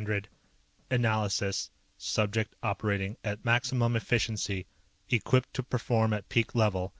_"_Analysis: 0.90 1.70
Subject 1.96 2.54
operating 2.62 3.16
at 3.24 3.46
maximum 3.46 3.96
efficiency. 3.96 4.66
Equipped 5.08 5.54
to 5.54 5.62
perform 5.62 6.12
at 6.12 6.28
peak 6.28 6.54
level. 6.54 6.92